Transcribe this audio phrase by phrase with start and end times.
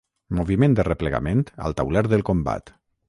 [0.37, 2.75] Moviment de replegament al tauler del combat.